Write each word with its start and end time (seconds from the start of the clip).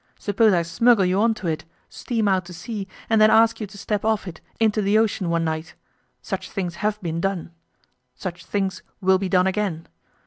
Suppose 0.17 0.51
I 0.51 0.63
smuggle 0.63 1.05
you 1.05 1.21
on 1.21 1.35
to 1.35 1.47
it, 1.47 1.63
steam 1.87 2.27
out 2.27 2.45
to 2.45 2.53
sea, 2.55 2.87
and 3.07 3.21
then 3.21 3.29
ask 3.29 3.59
you 3.61 3.67
to 3.67 3.77
step 3.77 4.03
off 4.03 4.27
it 4.27 4.41
into 4.59 4.81
the 4.81 4.97
ocean 4.97 5.29
one 5.29 5.43
night. 5.45 5.75
Such 6.23 6.49
things 6.49 6.77
have 6.81 6.99
been 7.03 7.21
done. 7.21 7.51
Such 8.15 8.43
things 8.43 8.81
will 8.99 9.19
be 9.19 9.29
done 9.29 9.45
again. 9.45 9.87